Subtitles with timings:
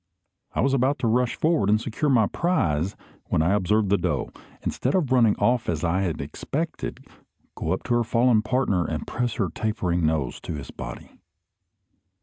[0.55, 4.31] I was about to rush forward and secure my prize, when I observed the doe,
[4.63, 7.05] instead of running off as I had expected,
[7.53, 11.11] go up to her fallen partner and press her tapering nose to his body.